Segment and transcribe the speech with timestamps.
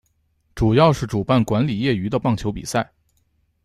[0.55, 2.91] 主要是主办管理业余的棒球比赛。